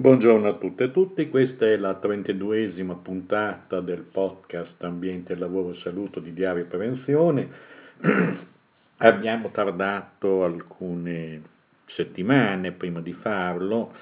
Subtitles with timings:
[0.00, 6.20] Buongiorno a tutte e tutti, questa è la 32esima puntata del podcast Ambiente, Lavoro, Saluto
[6.20, 7.48] di Diario e Prevenzione.
[8.96, 11.42] Abbiamo tardato alcune
[11.84, 13.92] settimane prima di farlo,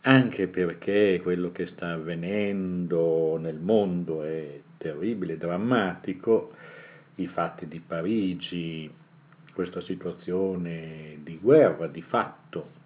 [0.00, 6.54] anche perché quello che sta avvenendo nel mondo è terribile, drammatico,
[7.14, 8.92] i fatti di Parigi,
[9.54, 12.79] questa situazione di guerra di fatto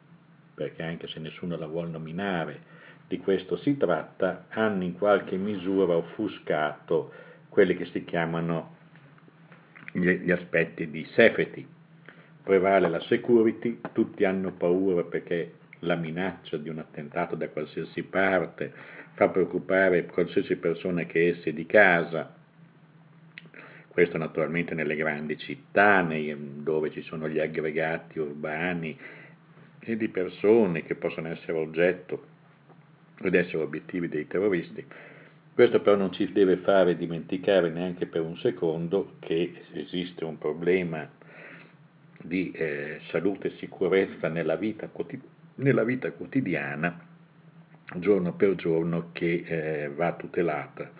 [0.54, 2.72] perché anche se nessuno la vuole nominare,
[3.08, 7.12] di questo si tratta, hanno in qualche misura offuscato
[7.48, 8.76] quelli che si chiamano
[9.92, 11.66] gli, aspetti di safety.
[12.42, 18.72] Prevale la security, tutti hanno paura perché la minaccia di un attentato da qualsiasi parte
[19.14, 22.34] fa preoccupare qualsiasi persona che esce di casa,
[23.88, 28.98] questo naturalmente nelle grandi città, dove ci sono gli aggregati urbani
[29.84, 32.26] e di persone che possono essere oggetto
[33.22, 34.84] ed essere obiettivi dei terroristi.
[35.54, 41.08] Questo però non ci deve fare dimenticare neanche per un secondo che esiste un problema
[42.20, 44.90] di eh, salute e sicurezza nella vita,
[45.56, 46.98] nella vita, quotidiana,
[47.96, 50.90] giorno per giorno, che eh, va tutelata,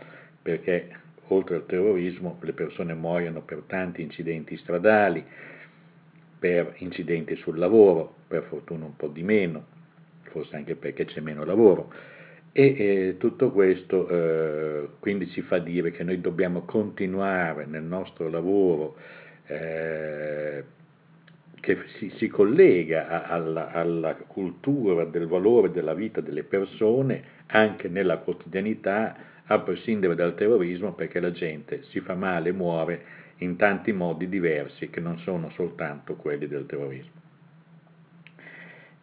[0.41, 5.24] perché oltre al terrorismo le persone muoiono per tanti incidenti stradali,
[6.38, 9.64] per incidenti sul lavoro, per fortuna un po' di meno,
[10.24, 11.92] forse anche perché c'è meno lavoro.
[12.52, 18.28] E eh, tutto questo eh, quindi ci fa dire che noi dobbiamo continuare nel nostro
[18.28, 18.96] lavoro
[19.46, 20.64] eh,
[21.60, 27.88] che si, si collega a, alla, alla, cultura del valore della vita delle persone anche
[27.88, 33.02] nella quotidianità, a prescindere dal terrorismo, perché la gente si fa male, muore
[33.45, 37.23] in tanti modi diversi che non sono soltanto quelli del terrorismo.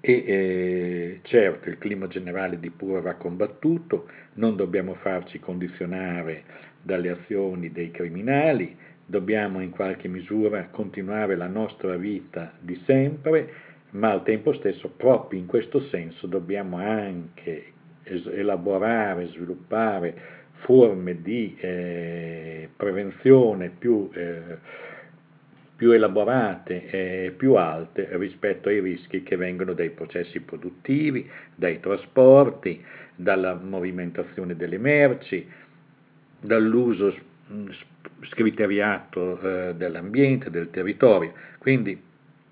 [0.04, 6.44] E eh, certo il clima generale di pura va combattuto, non dobbiamo farci condizionare
[6.82, 8.76] dalle azioni dei criminali,
[9.06, 13.54] dobbiamo in qualche misura continuare la nostra vita di sempre,
[13.92, 22.70] ma al tempo stesso proprio in questo senso dobbiamo anche elaborare, sviluppare forme di eh,
[22.76, 24.58] prevenzione più, eh,
[25.76, 32.84] più elaborate e più alte rispetto ai rischi che vengono dai processi produttivi, dai trasporti,
[33.16, 35.48] dalla movimentazione delle merci,
[36.40, 37.16] dall'uso
[38.30, 41.34] scriteriato eh, dell'ambiente, del territorio.
[41.58, 42.00] Quindi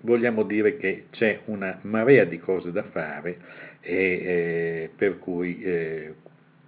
[0.02, 3.38] vogliamo dire che c'è una marea di cose da fare
[3.80, 6.14] e eh, per cui eh,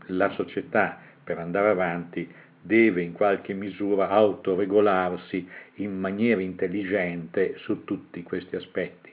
[0.07, 0.99] la società
[1.33, 2.29] per andare avanti
[2.61, 9.11] deve in qualche misura autoregolarsi in maniera intelligente su tutti questi aspetti.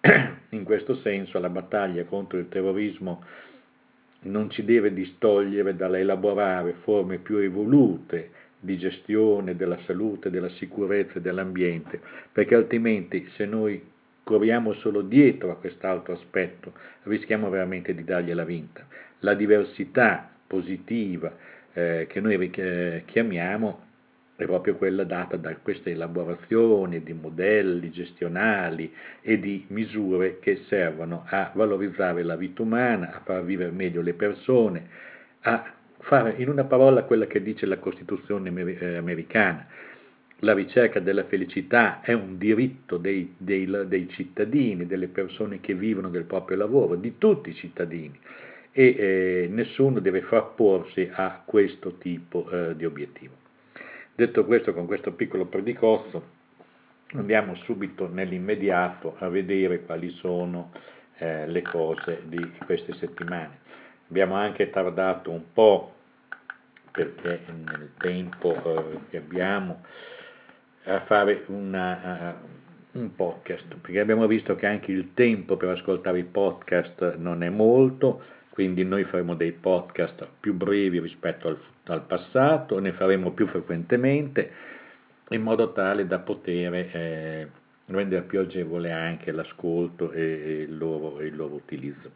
[0.50, 3.24] In questo senso la battaglia contro il terrorismo
[4.24, 8.30] non ci deve distogliere dall'elaborare forme più evolute
[8.60, 12.00] di gestione della salute, della sicurezza e dell'ambiente,
[12.32, 13.82] perché altrimenti se noi
[14.22, 16.72] corriamo solo dietro a quest'altro aspetto
[17.04, 18.86] rischiamo veramente di dargliela vinta.
[19.20, 21.34] La diversità positiva
[21.72, 23.84] eh, che noi eh, chiamiamo
[24.36, 28.92] è proprio quella data da queste elaborazioni di modelli gestionali
[29.22, 34.12] e di misure che servono a valorizzare la vita umana, a far vivere meglio le
[34.12, 34.88] persone,
[35.40, 39.66] a fare in una parola quella che dice la Costituzione eh, americana.
[40.40, 46.10] La ricerca della felicità è un diritto dei, dei, dei cittadini, delle persone che vivono
[46.10, 48.20] del proprio lavoro, di tutti i cittadini
[48.78, 53.32] e eh, nessuno deve frapporsi a questo tipo eh, di obiettivo.
[54.14, 56.22] Detto questo, con questo piccolo predicozzo,
[57.14, 60.72] andiamo subito nell'immediato a vedere quali sono
[61.16, 63.60] eh, le cose di queste settimane.
[64.10, 65.94] Abbiamo anche tardato un po'
[66.90, 69.82] perché nel tempo eh, che abbiamo
[70.84, 72.36] a fare una,
[72.92, 77.42] uh, un podcast, perché abbiamo visto che anche il tempo per ascoltare i podcast non
[77.42, 78.22] è molto,
[78.56, 81.58] quindi noi faremo dei podcast più brevi rispetto al,
[81.88, 84.50] al passato, ne faremo più frequentemente
[85.28, 87.50] in modo tale da poter eh,
[87.84, 92.10] rendere più agevole anche l'ascolto e il loro, il loro utilizzo.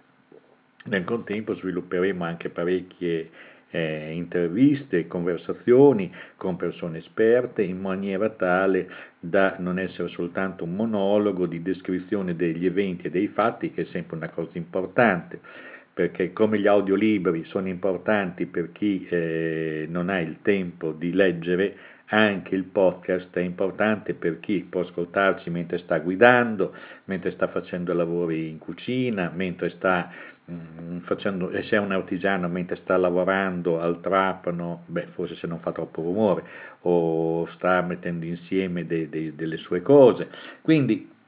[0.84, 3.28] Nel contempo svilupperemo anche parecchie
[3.68, 8.90] eh, interviste, conversazioni con persone esperte in maniera tale
[9.20, 13.88] da non essere soltanto un monologo di descrizione degli eventi e dei fatti, che è
[13.92, 15.68] sempre una cosa importante
[16.00, 21.76] perché come gli audiolibri sono importanti per chi eh, non ha il tempo di leggere,
[22.06, 26.74] anche il podcast è importante per chi può ascoltarci mentre sta guidando,
[27.04, 30.10] mentre sta facendo lavori in cucina, mentre sta
[30.50, 35.60] mm, facendo, se è un artigiano mentre sta lavorando al trapano, beh, forse se non
[35.60, 36.44] fa troppo rumore,
[36.80, 40.30] o sta mettendo insieme de, de, delle sue cose.
[40.62, 41.18] Quindi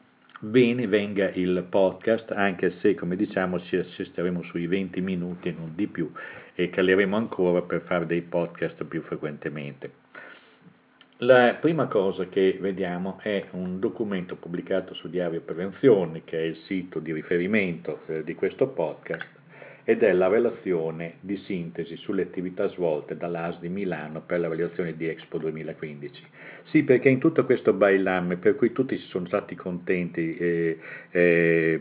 [0.44, 5.72] bene venga il podcast, anche se come diciamo ci assisteremo sui 20 minuti e non
[5.76, 6.10] di più
[6.56, 10.00] e caleremo ancora per fare dei podcast più frequentemente.
[11.18, 16.56] La prima cosa che vediamo è un documento pubblicato su Diario Prevenzione, che è il
[16.66, 19.28] sito di riferimento eh, di questo podcast,
[19.84, 24.96] ed è la relazione di sintesi sulle attività svolte dall'AS di Milano per la valutazione
[24.96, 26.24] di Expo 2015.
[26.64, 30.78] Sì, perché in tutto questo bailam, per cui tutti si sono stati contenti, eh,
[31.10, 31.80] eh,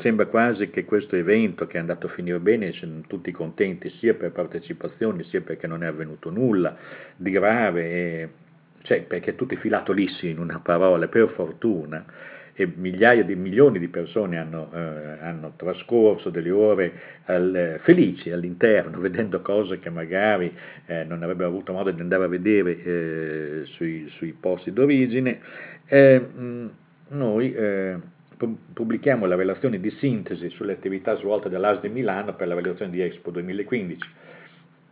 [0.00, 4.14] sembra quasi che questo evento che è andato a finire bene siano tutti contenti sia
[4.14, 6.76] per partecipazione sia perché non è avvenuto nulla
[7.16, 8.28] di grave, eh,
[8.82, 12.04] cioè perché tutti filato lissi in una parola, per fortuna
[12.60, 16.92] e migliaia di milioni di persone hanno, eh, hanno trascorso delle ore
[17.26, 20.52] al, felici all'interno, vedendo cose che magari
[20.86, 25.38] eh, non avrebbero avuto modo di andare a vedere eh, sui, sui, posti d'origine,
[25.86, 26.26] eh,
[27.10, 27.96] noi eh,
[28.72, 33.00] pubblichiamo la relazione di sintesi sulle attività svolte dall'AS di Milano per la valutazione di
[33.00, 34.08] Expo 2015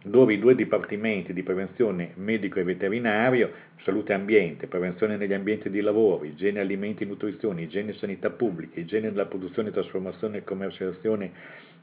[0.08, 3.50] dove i due dipartimenti di prevenzione medico e veterinario,
[3.82, 8.30] salute e ambiente, prevenzione negli ambienti di lavoro, igiene alimenti e nutrizione, igiene e sanità
[8.30, 11.32] pubblica, igiene della produzione, trasformazione e commercializzazione,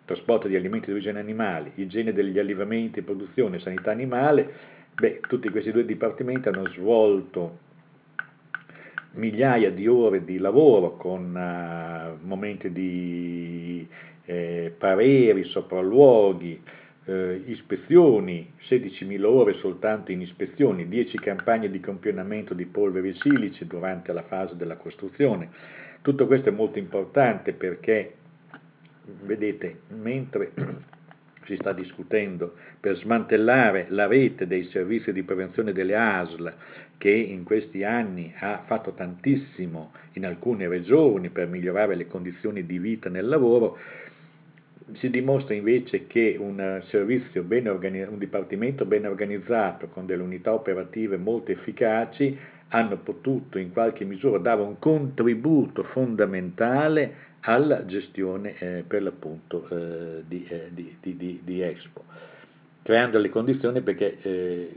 [0.05, 4.53] trasporto di alimenti di origine animale, igiene degli allevamenti, produzione e sanità animale,
[4.95, 7.59] beh, tutti questi due dipartimenti hanno svolto
[9.15, 13.85] migliaia di ore di lavoro con uh, momenti di
[14.25, 16.61] eh, pareri, sopralluoghi,
[17.05, 24.13] eh, ispezioni, 16.000 ore soltanto in ispezioni, 10 campagne di campionamento di polveri silici durante
[24.13, 25.49] la fase della costruzione.
[26.01, 28.15] Tutto questo è molto importante perché,
[29.23, 30.51] vedete, mentre
[31.45, 36.53] si sta discutendo per smantellare la rete dei servizi di prevenzione delle ASL
[36.97, 42.79] che in questi anni ha fatto tantissimo in alcune regioni per migliorare le condizioni di
[42.79, 43.77] vita nel lavoro,
[44.95, 46.81] si dimostra invece che un
[47.43, 52.37] ben organizzato, un dipartimento ben organizzato con delle unità operative molto efficaci
[52.69, 60.23] hanno potuto in qualche misura dare un contributo fondamentale alla gestione eh, per l'appunto eh,
[60.27, 62.03] di, eh, di, di, di, Expo,
[62.81, 64.75] creando le condizioni perché eh,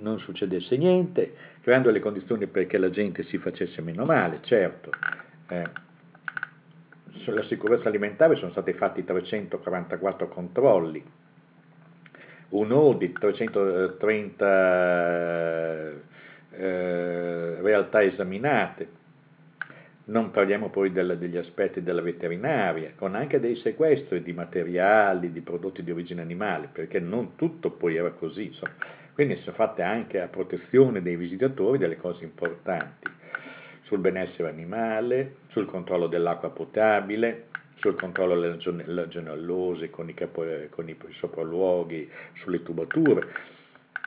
[0.00, 4.90] non succedesse niente, creando le condizioni perché la gente si facesse meno male, certo
[5.48, 5.64] eh,
[7.22, 11.04] sulla sicurezza alimentare sono stati fatti 344 controlli,
[12.50, 15.92] un audit, 330
[16.50, 19.04] eh, realtà esaminate,
[20.04, 25.40] non parliamo poi del, degli aspetti della veterinaria, con anche dei sequestri di materiali, di
[25.40, 28.72] prodotti di origine animale, perché non tutto poi era così, insomma.
[29.14, 33.14] quindi sono fatte anche a protezione dei visitatori delle cose importanti
[33.86, 37.46] sul benessere animale, sul controllo dell'acqua potabile,
[37.76, 40.12] sul controllo delle legionellose con
[40.70, 43.54] con i sopralluoghi, sulle tubature.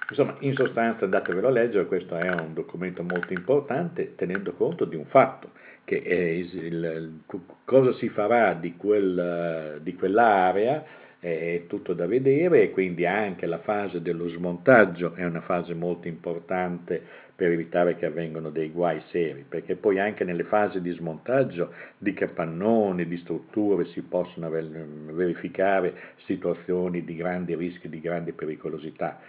[0.09, 4.95] Insomma, in sostanza andatevelo a leggere, questo è un documento molto importante tenendo conto di
[4.95, 5.51] un fatto,
[5.85, 7.21] che il,
[7.63, 10.83] cosa si farà di, quel, di quell'area
[11.19, 16.07] è tutto da vedere e quindi anche la fase dello smontaggio è una fase molto
[16.07, 21.73] importante per evitare che avvengano dei guai seri, perché poi anche nelle fasi di smontaggio
[21.97, 25.93] di capannoni, di strutture si possono verificare
[26.25, 29.21] situazioni di grandi rischi, di grande pericolosità,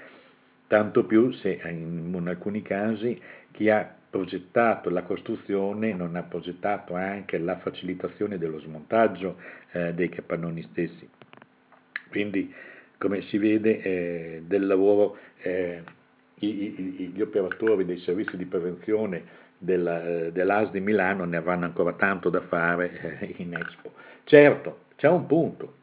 [0.67, 3.17] tanto più se in alcuni casi
[3.53, 9.37] chi ha progettato la costruzione non ha progettato anche la facilitazione dello smontaggio
[9.71, 11.09] eh, dei capannoni stessi.
[12.09, 12.53] Quindi,
[12.99, 15.85] come si vede, eh, del lavoro eh,
[16.47, 22.31] gli operatori dei servizi di prevenzione della, eh, dell'AS di Milano ne avranno ancora tanto
[22.31, 23.93] da fare eh, in Expo.
[24.25, 25.75] Certo, c'è un punto,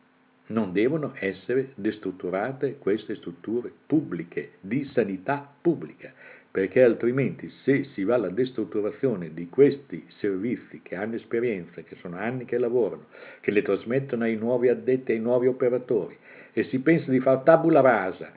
[0.47, 6.11] non devono essere destrutturate queste strutture pubbliche, di sanità pubblica,
[6.49, 12.17] perché altrimenti se si va alla destrutturazione di questi servizi che hanno esperienza, che sono
[12.17, 13.05] anni che lavorano,
[13.41, 16.17] che le trasmettono ai nuovi addetti, ai nuovi operatori,
[16.53, 18.31] e si pensa di fare tabula rasa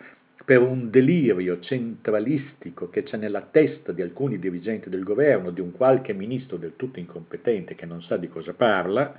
[0.50, 5.70] per un delirio centralistico che c'è nella testa di alcuni dirigenti del governo, di un
[5.70, 9.14] qualche ministro del tutto incompetente che non sa di cosa parla,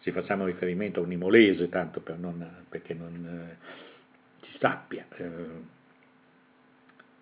[0.00, 3.56] se facciamo riferimento a un imolese, tanto per non, perché non eh,
[4.44, 5.06] si sappia.
[5.16, 5.24] Eh,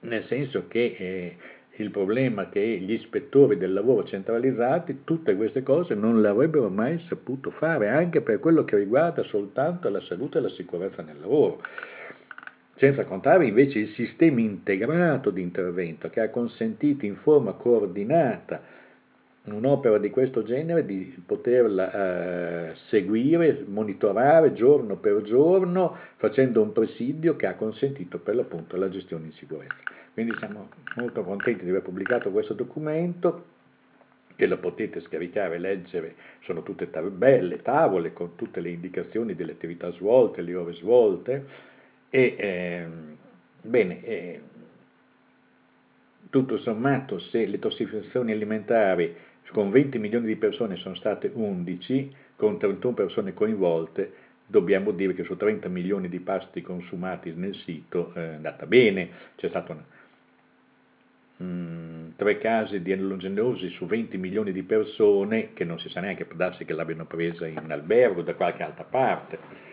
[0.01, 1.37] nel senso che eh,
[1.77, 6.69] il problema è che gli ispettori del lavoro centralizzati tutte queste cose non le avrebbero
[6.69, 11.21] mai saputo fare, anche per quello che riguarda soltanto la salute e la sicurezza nel
[11.21, 11.63] lavoro.
[12.77, 18.81] Senza contare invece il sistema integrato di intervento che ha consentito in forma coordinata
[19.45, 21.93] un'opera di questo genere di poterla
[22.71, 28.89] eh, seguire, monitorare giorno per giorno, facendo un presidio che ha consentito per l'appunto la
[28.89, 29.75] gestione in sicurezza.
[30.13, 33.47] Quindi siamo molto contenti di aver pubblicato questo documento,
[34.37, 39.53] che lo potete scaricare e leggere, sono tutte tabelle, tavole con tutte le indicazioni delle
[39.53, 41.45] attività svolte, le ore svolte,
[42.15, 42.87] e eh,
[43.63, 44.41] bene, eh,
[46.29, 49.17] tutto sommato se le tossificazioni alimentari
[49.51, 54.13] con 20 milioni di persone sono state 11, con 31 persone coinvolte,
[54.47, 59.49] dobbiamo dire che su 30 milioni di pasti consumati nel sito è andata bene, c'è
[59.49, 59.85] stato una,
[61.43, 66.27] mm, tre casi di allogenosi su 20 milioni di persone che non si sa neanche,
[66.27, 69.71] può darsi che l'abbiano presa in albergo da qualche altra parte.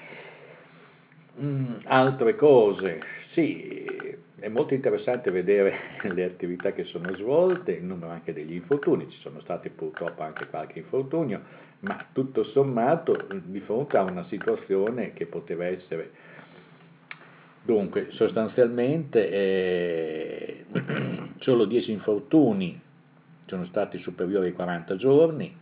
[1.41, 3.01] Mm, altre cose,
[3.33, 5.73] sì, è molto interessante vedere
[6.13, 10.47] le attività che sono svolte, il numero anche degli infortuni, ci sono stati purtroppo anche
[10.47, 11.41] qualche infortunio,
[11.81, 16.11] ma tutto sommato di fronte a una situazione che poteva essere...
[17.61, 20.65] Dunque, sostanzialmente eh,
[21.39, 22.81] solo 10 infortuni
[23.45, 25.55] sono stati superiori ai 40 giorni,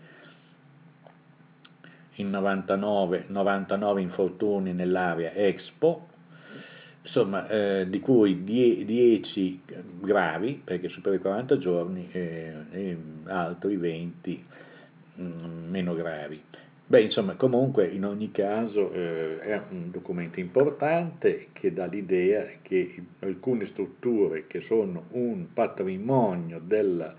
[2.18, 6.08] in 99, 99 infortuni nell'area Expo,
[7.04, 9.62] insomma, eh, di cui 10
[10.02, 14.46] gravi, perché superiori i 40 giorni, eh, e altri 20
[15.16, 16.42] mh, mm, meno gravi.
[16.90, 23.04] Beh, insomma, comunque in ogni caso eh, è un documento importante che dà l'idea che
[23.20, 27.14] alcune strutture che sono un patrimonio della,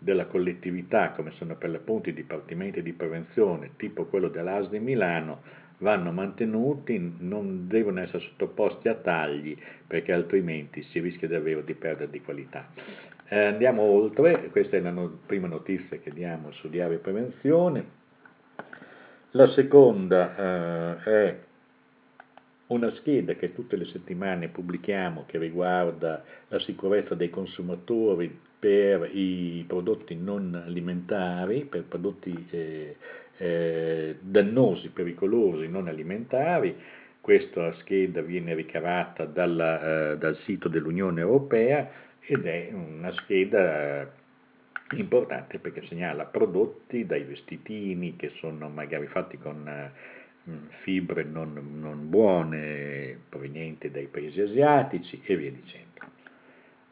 [0.00, 5.42] della collettività, come sono per l'appunto i dipartimenti di prevenzione, tipo quello dell'AS di Milano,
[5.78, 12.10] vanno mantenuti, non devono essere sottoposti a tagli perché altrimenti si rischia davvero di perdere
[12.10, 12.68] di qualità.
[13.28, 17.98] Eh, andiamo oltre, questa è la no- prima notizia che diamo su Diario Prevenzione.
[19.32, 21.38] La seconda eh, è
[22.68, 29.64] una scheda che tutte le settimane pubblichiamo che riguarda la sicurezza dei consumatori per i
[29.66, 32.96] prodotti non alimentari, per prodotti eh,
[33.38, 36.76] eh, dannosi, pericolosi, non alimentari.
[37.20, 41.90] Questa scheda viene ricavata dalla, eh, dal sito dell'Unione Europea
[42.20, 44.18] ed è una scheda
[44.96, 49.92] importante perché segnala prodotti dai vestitini che sono magari fatti con eh,
[50.82, 55.89] fibre non, non buone provenienti dai paesi asiatici e via dicendo.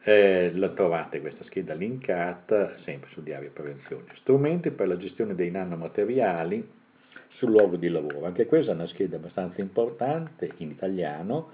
[0.01, 4.05] Eh, la trovate questa scheda linkata sempre su Diario Prevenzione.
[4.21, 6.65] Strumenti per la gestione dei nanomateriali
[7.35, 8.25] sul luogo di lavoro.
[8.25, 11.51] Anche questa è una scheda abbastanza importante in italiano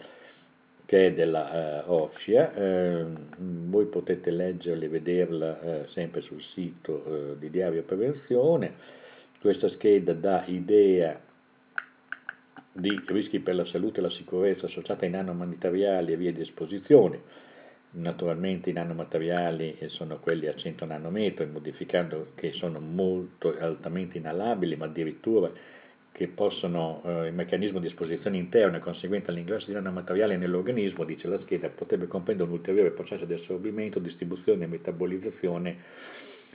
[0.86, 2.54] che è della uh, OFSCIA.
[2.54, 3.06] Eh,
[3.38, 8.74] voi potete leggerla e vederla eh, sempre sul sito eh, di Diario Prevenzione.
[9.40, 11.20] Questa scheda dà idea
[12.72, 17.44] di rischi per la salute e la sicurezza associati ai nanomateriali e via di esposizione
[17.98, 24.86] Naturalmente i nanomateriali sono quelli a 100 nanometri, modificando che sono molto altamente inalabili, ma
[24.86, 25.50] addirittura
[26.12, 31.40] che possono, eh, il meccanismo di esposizione interna conseguente all'ingresso di nanomateriali nell'organismo, dice la
[31.40, 35.78] scheda, potrebbe comprendere un ulteriore processo di assorbimento, distribuzione e metabolizzazione.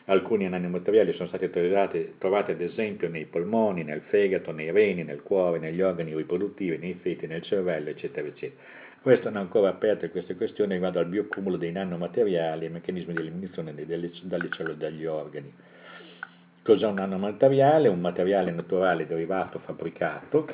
[0.06, 5.23] Alcuni nanomateriali sono stati trovati, trovati ad esempio nei polmoni, nel fegato, nei reni, nel
[5.23, 8.79] cuore, negli organi riproduttivi, nei feti, nel cervello, eccetera, eccetera.
[9.02, 14.50] Restano ancora aperte queste questioni riguardo al biocumulo dei nanomateriali e meccanismi di eliminazione dalle
[14.50, 15.50] cellule e dagli organi.
[16.62, 17.88] Cos'è un nanomateriale?
[17.88, 20.47] Un materiale naturale derivato, fabbricato,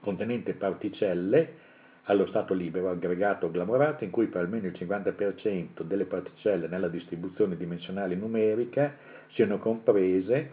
[0.00, 1.64] contenente particelle
[2.06, 6.88] allo stato libero, aggregato o glamorato, in cui per almeno il 50% delle particelle nella
[6.88, 8.92] distribuzione dimensionale numerica
[9.34, 10.50] siano comprese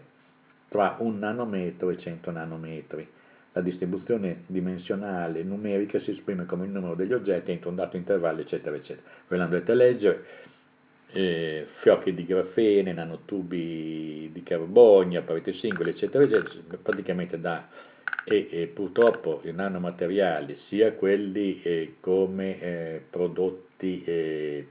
[0.68, 3.08] tra un nanometro e 100 nanometri
[3.54, 8.40] la distribuzione dimensionale numerica si esprime come il numero degli oggetti entro un dato intervallo,
[8.40, 9.06] eccetera, eccetera.
[9.28, 10.24] Voi andrete leggere,
[11.12, 17.68] eh, fiocchi di grafene, nanotubi di carbonio, pareti singole, eccetera, eccetera, praticamente da...
[18.26, 24.66] E, e purtroppo i nanomateriali, sia quelli eh, come eh, prodotti, eh,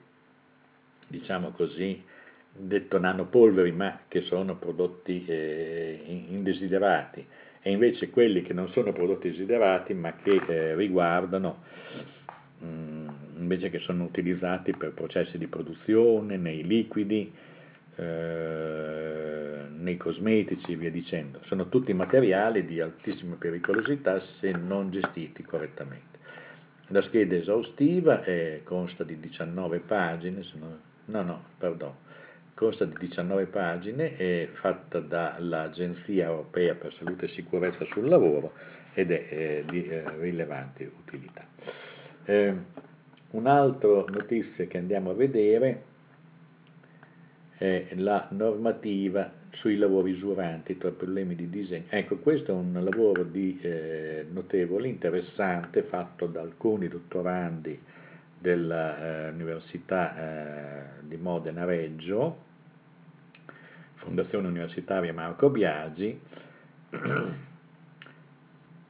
[1.07, 2.03] diciamo così,
[2.51, 7.25] detto nanopolveri, ma che sono prodotti eh, indesiderati,
[7.63, 11.63] e invece quelli che non sono prodotti desiderati ma che eh, riguardano
[12.59, 17.31] mh, mm, invece che sono utilizzati per processi di produzione, nei liquidi,
[17.95, 21.39] eh, nei cosmetici e via dicendo.
[21.45, 26.19] Sono tutti materiali di altissima pericolosità se non gestiti correttamente.
[26.87, 30.41] La scheda esaustiva è, consta di 19 pagine,
[31.05, 31.97] no, no, perdono,
[32.63, 38.53] consta di 19 pagine, è fatta dall'Agenzia Europea per Salute e Sicurezza sul Lavoro
[38.93, 41.45] ed è eh, di eh, rilevante utilità.
[42.23, 42.55] Eh,
[43.31, 45.83] un'altra notizia che andiamo a vedere
[47.57, 51.87] è la normativa sui lavori usuranti tra problemi di disegno.
[51.89, 57.77] Ecco, questo è un lavoro di, eh, notevole, interessante, fatto da alcuni dottorandi
[58.39, 62.51] dell'Università eh, di Modena Reggio,
[64.03, 66.19] Fondazione Universitaria Marco Biagi,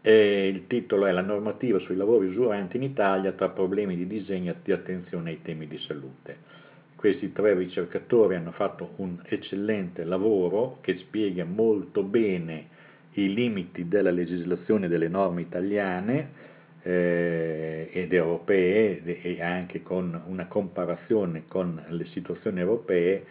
[0.01, 4.51] e il titolo è La normativa sui lavori usuranti in Italia tra problemi di disegno
[4.51, 6.61] e di attenzione ai temi di salute.
[6.95, 12.67] Questi tre ricercatori hanno fatto un eccellente lavoro che spiega molto bene
[13.13, 16.51] i limiti della legislazione delle norme italiane
[16.81, 23.23] eh, ed europee e anche con una comparazione con le situazioni europee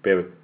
[0.00, 0.38] per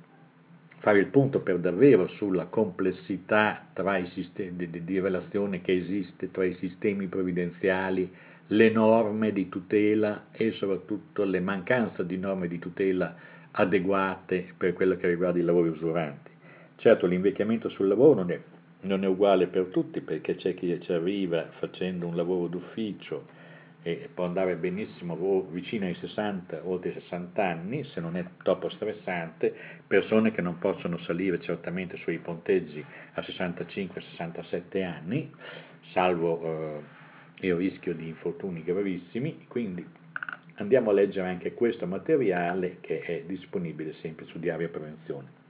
[0.87, 3.67] fare il punto per davvero sulla complessità
[4.15, 8.09] sistemi, di, di, relazione che esiste tra i sistemi previdenziali,
[8.47, 13.17] le norme di tutela e soprattutto le mancanze di norme di tutela
[13.51, 16.31] adeguate per quello che riguarda i lavori usuranti.
[16.77, 18.41] Certo l'invecchiamento sul lavoro non è
[18.83, 23.27] non è uguale per tutti perché c'è chi ci arriva facendo un lavoro d'ufficio
[23.87, 28.69] e può andare benissimo vicino ai 60 o ai 60 anni se non è troppo
[28.69, 29.55] stressante,
[29.87, 35.33] persone che non possono salire certamente sui ponteggi a 65-67 anni,
[35.93, 39.87] salvo eh, il rischio di infortuni gravissimi, quindi
[40.55, 45.46] andiamo a leggere anche questo materiale che è disponibile sempre su Diario Prevenzione.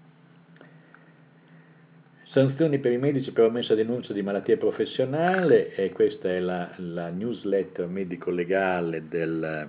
[2.36, 7.08] Sanzioni per i medici per omessa denuncia di malattia professionale, e questa è la, la
[7.08, 9.66] newsletter medico-legale del,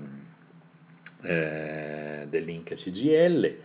[1.21, 3.56] eh, dell'Inca CGL,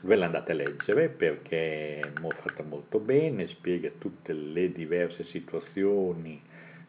[0.00, 2.10] ve l'andate a leggere perché è
[2.42, 6.42] fatta molto bene, spiega tutte le diverse situazioni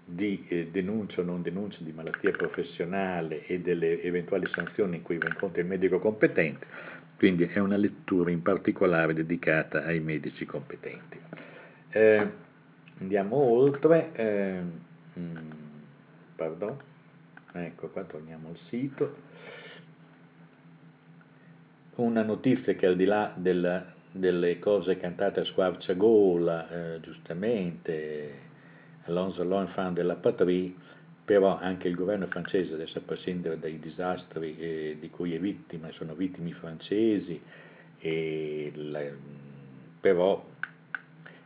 [0.04, 5.20] di eh, denuncia o non denuncia di malattia professionale e delle eventuali sanzioni in cui
[5.20, 6.66] va incontro il medico competente,
[7.22, 11.20] quindi è una lettura in particolare dedicata ai medici competenti.
[11.92, 12.28] Eh,
[13.00, 14.62] andiamo oltre, eh,
[16.36, 16.76] pardon,
[17.52, 19.16] ecco qua torniamo al sito.
[21.98, 28.34] Una notizia che al di là del, delle cose cantate a squarciagola, eh, giustamente,
[29.04, 30.74] Alonso l'enfant della patrie,
[31.32, 35.90] però anche il governo francese, adesso a prescindere dai disastri eh, di cui è vittima,
[35.94, 37.42] sono vittime francesi,
[38.74, 39.00] la,
[40.02, 40.46] però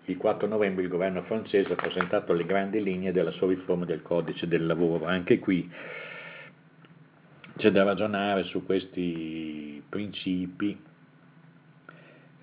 [0.06, 4.02] il 4 novembre il governo francese ha presentato le grandi linee della sua riforma del
[4.02, 5.06] codice del lavoro.
[5.06, 5.72] Anche qui
[7.58, 10.76] c'è da ragionare su questi principi.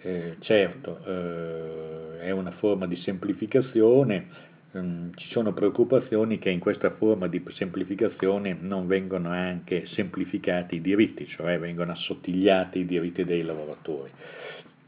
[0.01, 6.91] Eh, certo, eh, è una forma di semplificazione, ehm, ci sono preoccupazioni che in questa
[6.91, 13.43] forma di semplificazione non vengono anche semplificati i diritti, cioè vengono assottigliati i diritti dei
[13.43, 14.11] lavoratori.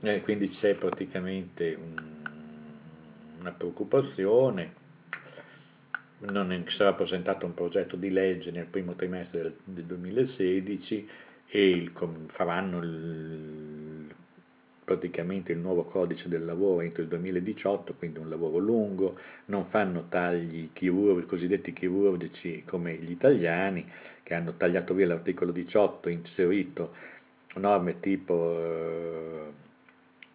[0.00, 2.22] Eh, quindi c'è praticamente un
[3.44, 4.72] una preoccupazione,
[6.20, 11.08] non sarà presentato un progetto di legge nel primo trimestre del, del 2016
[11.48, 11.92] e il,
[12.28, 13.83] faranno il,
[14.84, 20.06] praticamente il nuovo codice del lavoro entro il 2018, quindi un lavoro lungo, non fanno
[20.08, 23.90] tagli chirurgici, cosiddetti chirurgici come gli italiani
[24.22, 26.92] che hanno tagliato via l'articolo 18, inserito
[27.56, 29.52] norme tipo eh,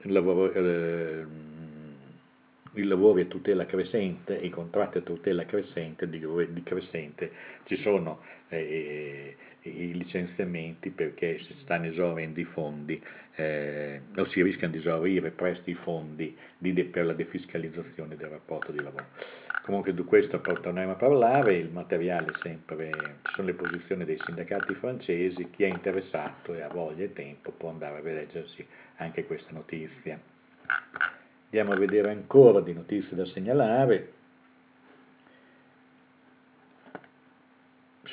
[0.03, 1.25] il lavoro, eh,
[2.73, 7.31] il lavoro è tutela crescente, i contratti a tutela crescente, di, di crescente,
[7.65, 13.01] ci sono eh, i licenziamenti perché si stanno esaurendo i fondi
[13.35, 18.71] eh, o si rischiano di esaurire presto i fondi di, per la defiscalizzazione del rapporto
[18.71, 19.05] di lavoro.
[19.63, 22.89] Comunque di questo torneremo a parlare, il materiale sempre,
[23.23, 27.51] ci sono le posizioni dei sindacati francesi, chi è interessato e ha voglia e tempo
[27.51, 28.65] può andare a leggersi
[28.97, 30.19] anche questa notizia.
[31.45, 34.13] Andiamo a vedere ancora di notizie da segnalare.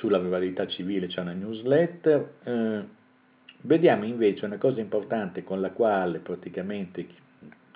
[0.06, 2.34] Sulla rivalità civile c'è una newsletter.
[2.44, 2.84] Eh,
[3.62, 7.08] vediamo invece una cosa importante con la quale praticamente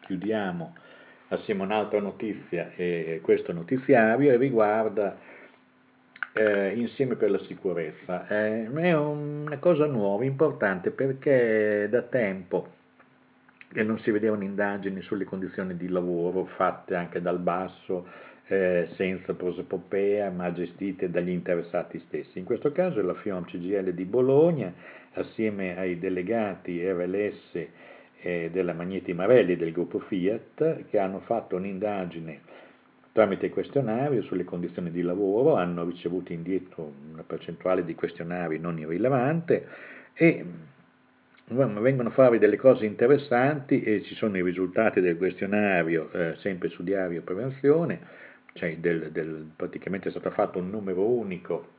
[0.02, 0.76] chiudiamo
[1.30, 5.18] assieme a un'altra notizia e questo notiziario riguarda
[6.32, 8.28] eh, insieme per la sicurezza.
[8.28, 12.74] Eh, è una cosa nuova, importante, perché da tempo
[13.72, 18.06] che non si vedevano indagini sulle condizioni di lavoro fatte anche dal basso,
[18.48, 22.40] eh, senza prosopopea, ma gestite dagli interessati stessi.
[22.40, 24.72] In questo caso la FIOM CGL di Bologna,
[25.12, 27.66] assieme ai delegati RLS
[28.22, 32.40] eh, della Magneti Marelli del gruppo Fiat, che hanno fatto un'indagine
[33.12, 39.66] tramite questionario sulle condizioni di lavoro, hanno ricevuto indietro una percentuale di questionari non irrilevante
[40.14, 40.44] e
[41.50, 46.82] vengono fuori delle cose interessanti e ci sono i risultati del questionario eh, sempre su
[46.84, 48.00] diario prevenzione,
[48.52, 51.78] cioè del, del, praticamente è stato fatto un numero unico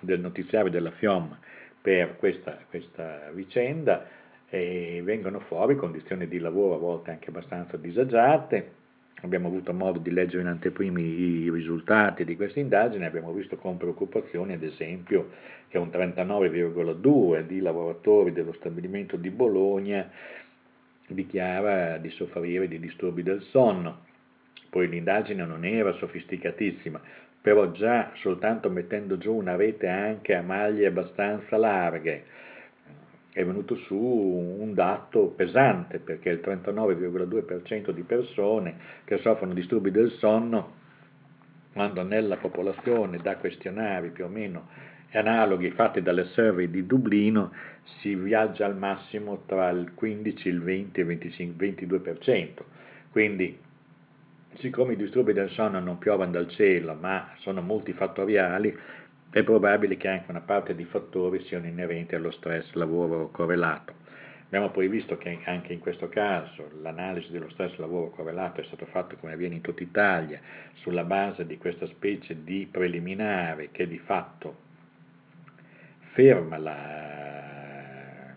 [0.00, 1.36] del notiziario della FIOM
[1.80, 4.06] per questa, questa vicenda
[4.48, 8.82] e vengono fuori condizioni di lavoro a volte anche abbastanza disagiate,
[9.24, 13.76] abbiamo avuto modo di leggere in anteprimi i risultati di questa indagine, abbiamo visto con
[13.76, 15.30] preoccupazione ad esempio
[15.68, 20.08] che un 39,2 di lavoratori dello stabilimento di Bologna
[21.06, 24.02] dichiara di soffrire di disturbi del sonno.
[24.68, 27.00] Poi l'indagine non era sofisticatissima,
[27.40, 32.24] però già soltanto mettendo giù una rete anche a maglie abbastanza larghe,
[33.34, 40.12] è venuto su un dato pesante perché il 39,2% di persone che soffrono disturbi del
[40.12, 40.82] sonno,
[41.72, 44.68] quando nella popolazione da questionari più o meno
[45.10, 47.52] analoghi fatti dalle survey di Dublino
[48.00, 52.48] si viaggia al massimo tra il 15, il 20 e il 25, 22%.
[53.10, 53.58] Quindi,
[54.58, 58.76] siccome i disturbi del sonno non piovono dal cielo, ma sono multifattoriali,
[59.34, 63.92] è probabile che anche una parte di fattori siano inerenti allo stress lavoro correlato.
[64.46, 68.86] Abbiamo poi visto che anche in questo caso l'analisi dello stress lavoro correlato è stato
[68.86, 70.38] fatto come avviene in tutta Italia
[70.74, 74.56] sulla base di questa specie di preliminare che di fatto
[76.12, 78.34] ferma la,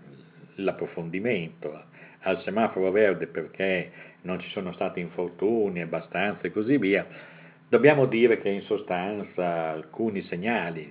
[0.55, 1.79] l'approfondimento
[2.21, 7.35] al semaforo verde perché non ci sono stati infortuni abbastanza e così via
[7.69, 10.89] Dobbiamo dire che in sostanza alcuni segnali,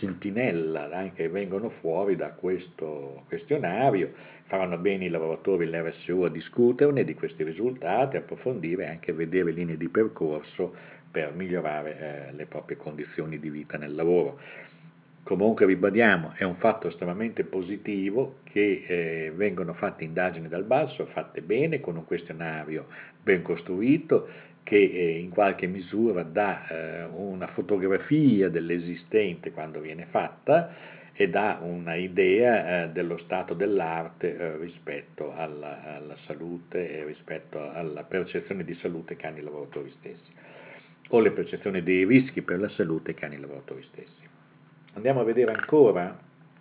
[0.00, 4.12] sentinella anche vengono fuori da questo questionario,
[4.46, 9.76] faranno bene i lavoratori dell'RSU a discuterne di questi risultati, approfondire e anche vedere linee
[9.76, 10.74] di percorso
[11.08, 11.98] per migliorare
[12.30, 14.40] eh, le proprie condizioni di vita nel lavoro.
[15.22, 21.42] Comunque ribadiamo, è un fatto estremamente positivo che eh, vengono fatte indagini dal basso, fatte
[21.42, 22.86] bene, con un questionario
[23.22, 24.28] ben costruito,
[24.62, 30.74] che eh, in qualche misura dà eh, una fotografia dell'esistente quando viene fatta
[31.12, 38.04] e dà un'idea eh, dello stato dell'arte eh, rispetto alla, alla, salute e rispetto alla
[38.04, 40.32] percezione di salute che hanno i lavoratori stessi
[41.08, 44.29] o le percezioni dei rischi per la salute che hanno i lavoratori stessi.
[44.94, 46.18] Andiamo a vedere ancora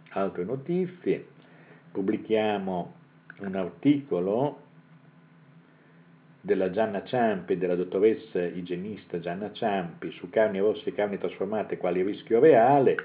[0.10, 1.26] altre notizie.
[1.92, 2.94] Pubblichiamo
[3.40, 4.62] un articolo
[6.40, 12.04] della Gianna Ciampi, della dottoressa igienista Gianna Ciampi su carni rosse e carni trasformate quali
[12.04, 12.96] rischio reale.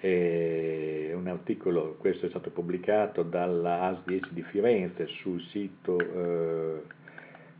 [0.00, 6.82] È un articolo, questo è stato pubblicato dalla AS10 di Firenze sul sito eh,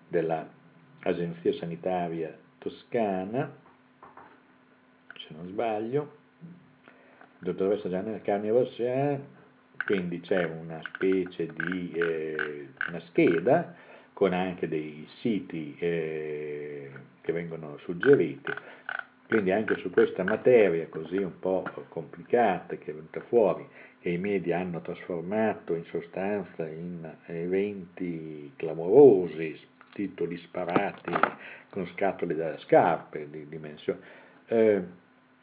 [0.09, 3.51] dell'Agenzia Sanitaria Toscana,
[5.15, 6.25] se non sbaglio,
[7.39, 9.21] dottoressa Gianna Carni Rosse,
[9.85, 13.75] quindi c'è una specie di eh, una scheda
[14.13, 18.53] con anche dei siti eh, che vengono suggeriti.
[19.29, 23.67] Quindi anche su questa materia così un po' complicata che è venuta fuori,
[24.01, 29.59] che i media hanno trasformato in sostanza in eventi clamorosi,
[29.93, 31.11] titoli sparati
[31.71, 33.99] con scatole da scarpe di dimensione,
[34.47, 34.83] eh,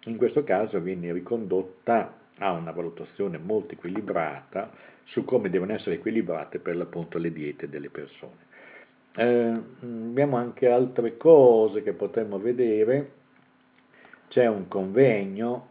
[0.05, 4.71] in questo caso viene ricondotta a una valutazione molto equilibrata
[5.05, 8.51] su come devono essere equilibrate per l'appunto le diete delle persone.
[9.15, 13.11] Eh, abbiamo anche altre cose che potremmo vedere.
[14.27, 15.69] C'è un convegno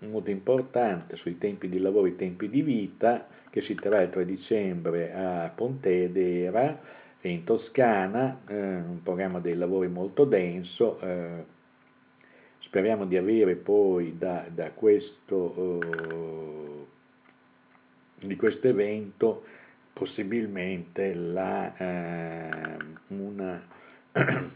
[0.00, 4.10] molto importante sui tempi di lavoro e i tempi di vita che si terrà il
[4.10, 6.80] 3 dicembre a Pontedera
[7.22, 10.98] in Toscana, eh, un programma dei lavori molto denso.
[11.00, 11.60] Eh,
[12.72, 16.86] speriamo di avere poi da, da questo, eh,
[18.26, 19.44] di questo evento
[19.92, 22.76] possibilmente la, eh,
[23.08, 23.62] una,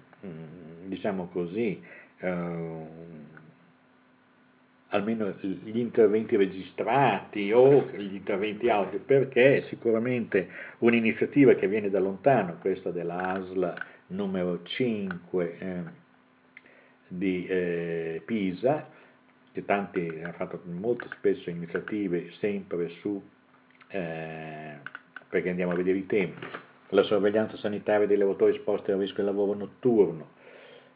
[0.86, 1.78] diciamo così,
[2.20, 2.86] eh,
[4.88, 10.48] almeno gli interventi registrati o gli interventi audio, perché sicuramente
[10.78, 13.74] un'iniziativa che viene da lontano, questa della ASL
[14.06, 16.04] numero 5, eh,
[17.08, 18.88] di eh, Pisa,
[19.52, 23.22] che tanti hanno fatto molto spesso iniziative sempre su,
[23.88, 24.74] eh,
[25.28, 26.46] perché andiamo a vedere i tempi,
[26.90, 30.34] la sorveglianza sanitaria dei lavoratori esposti al rischio del lavoro notturno,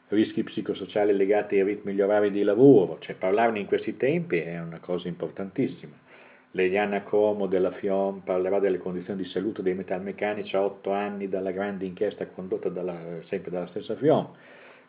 [0.09, 4.61] rischi psicosociali legati ai ritmi gli orari di lavoro, cioè parlarne in questi tempi è
[4.61, 6.09] una cosa importantissima.
[6.53, 11.53] Leiana Como della FIOM parlerà delle condizioni di salute dei metalmeccanici a otto anni dalla
[11.53, 14.29] grande inchiesta condotta dalla, sempre dalla stessa FIOM.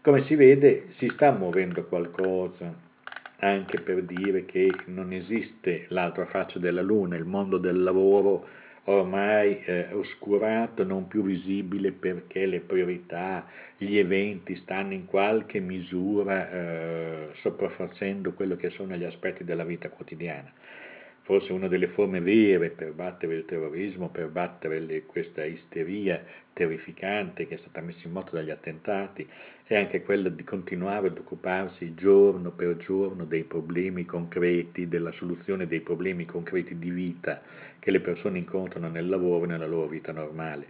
[0.03, 2.73] Come si vede si sta muovendo qualcosa
[3.37, 8.47] anche per dire che non esiste l'altra faccia della luna, il mondo del lavoro
[8.85, 13.45] ormai eh, oscurato, non più visibile perché le priorità,
[13.77, 19.89] gli eventi stanno in qualche misura eh, sopraffacendo quello che sono gli aspetti della vita
[19.89, 20.51] quotidiana.
[21.23, 27.47] Forse una delle forme vere per battere il terrorismo, per battere le, questa isteria terrificante
[27.47, 29.27] che è stata messa in moto dagli attentati,
[29.73, 35.65] è anche quella di continuare ad occuparsi giorno per giorno dei problemi concreti, della soluzione
[35.65, 37.41] dei problemi concreti di vita
[37.79, 40.65] che le persone incontrano nel lavoro e nella loro vita normale,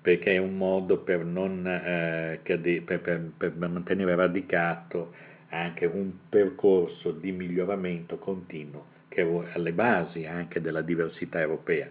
[0.00, 5.14] perché è un modo per, non, eh, per, per, per mantenere radicato
[5.50, 11.88] anche un percorso di miglioramento continuo che è alle basi anche della diversità europea,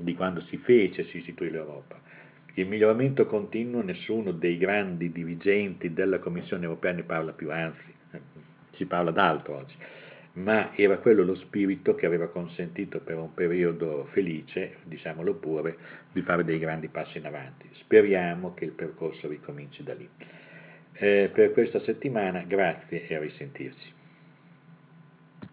[0.00, 2.03] di quando si fece, si istituì l'Europa.
[2.56, 7.92] Il miglioramento continuo, nessuno dei grandi dirigenti della Commissione europea ne parla più, anzi,
[8.74, 9.74] si parla d'altro oggi,
[10.34, 15.76] ma era quello lo spirito che aveva consentito per un periodo felice, diciamolo pure,
[16.12, 17.68] di fare dei grandi passi in avanti.
[17.72, 20.08] Speriamo che il percorso ricominci da lì.
[20.92, 24.02] Eh, per questa settimana grazie e a risentirci.